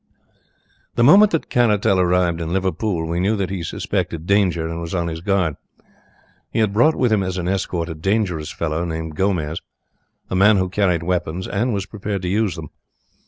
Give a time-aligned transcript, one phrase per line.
[0.95, 4.95] "The moment that Caratal arrived in Liverpool we knew that he suspected danger and was
[4.95, 5.57] on his guard.
[6.49, 9.61] He had brought with him as an escort a dangerous fellow, named Gomez,
[10.27, 12.71] a man who carried weapons, and was prepared to use them.